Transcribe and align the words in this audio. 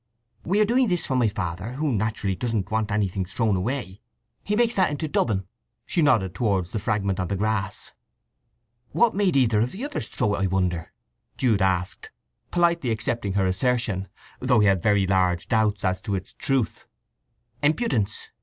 "We 0.43 0.59
are 0.59 0.65
doing 0.65 0.87
this 0.87 1.05
for 1.05 1.15
my 1.15 1.27
father, 1.27 1.73
who 1.73 1.91
naturally 1.91 2.35
doesn't 2.35 2.71
want 2.71 2.89
anything 2.89 3.23
thrown 3.23 3.55
away. 3.55 4.01
He 4.43 4.55
makes 4.55 4.73
that 4.73 4.89
into 4.89 5.07
dubbin." 5.07 5.45
She 5.85 6.01
nodded 6.01 6.33
towards 6.33 6.71
the 6.71 6.79
fragment 6.79 7.19
on 7.19 7.27
the 7.27 7.35
grass. 7.35 7.91
"What 8.93 9.13
made 9.13 9.35
either 9.37 9.59
of 9.59 9.73
the 9.73 9.85
others 9.85 10.07
throw 10.07 10.33
it, 10.33 10.39
I 10.39 10.47
wonder?" 10.47 10.91
Jude 11.37 11.61
asked, 11.61 12.09
politely 12.49 12.89
accepting 12.89 13.33
her 13.33 13.45
assertion, 13.45 14.07
though 14.39 14.59
he 14.61 14.65
had 14.65 14.81
very 14.81 15.05
large 15.05 15.47
doubts 15.47 15.85
as 15.85 16.01
to 16.01 16.15
its 16.15 16.33
truth. 16.33 16.87
"Impudence. 17.61 18.31